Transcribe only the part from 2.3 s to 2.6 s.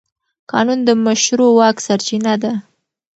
ده.